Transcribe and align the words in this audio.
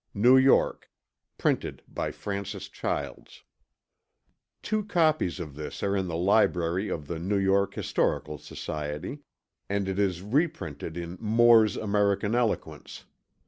New 0.15 0.35
York. 0.35 0.89
Printed 1.37 1.83
by 1.87 2.09
Francis 2.09 2.67
Childs 2.69 3.43
Two 4.63 4.83
copies 4.83 5.39
of 5.39 5.53
this 5.53 5.83
are 5.83 5.95
in 5.95 6.07
the 6.07 6.17
library 6.17 6.89
of 6.89 7.05
the 7.05 7.19
New 7.19 7.37
York 7.37 7.75
Historical 7.75 8.39
Society, 8.39 9.19
and 9.69 9.87
it 9.87 9.99
is 9.99 10.23
reprinted 10.23 10.97
in 10.97 11.19
Moore's 11.21 11.77
American 11.77 12.33
Eloquence. 12.33 13.05